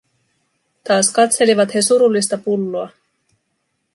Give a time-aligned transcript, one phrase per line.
[0.83, 2.89] Taas katselivat he surullista pulloa.